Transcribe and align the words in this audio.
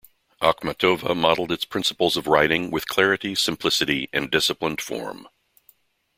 Akhmatova 0.41 1.15
modeled 1.15 1.51
its 1.51 1.63
principles 1.63 2.17
of 2.17 2.25
writing 2.25 2.71
with 2.71 2.87
clarity, 2.87 3.35
simplicity, 3.35 4.09
and 4.11 4.31
disciplined 4.31 4.81
form. 4.81 5.27